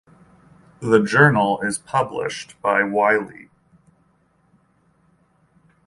The 0.79 0.97
journal 0.99 1.61
is 1.61 1.77
published 1.77 2.59
by 2.59 2.81
Wiley. 2.81 3.51